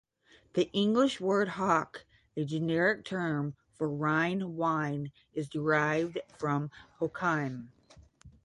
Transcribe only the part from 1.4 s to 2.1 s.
"hock",